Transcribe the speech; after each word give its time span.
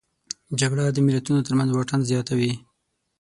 جګړه 0.59 0.83
د 0.89 0.97
ملتونو 1.07 1.45
ترمنځ 1.47 1.69
واټن 1.71 1.99
زیاتوي 2.11 2.51